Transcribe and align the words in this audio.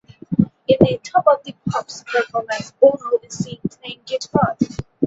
In 0.67 0.77
the 0.79 0.99
"Top 1.03 1.25
of 1.27 1.43
the 1.43 1.53
Pops" 1.69 2.03
performance, 2.05 2.71
Bono 2.81 3.19
is 3.21 3.37
seen 3.37 3.59
playing 3.69 3.99
guitar. 4.07 4.57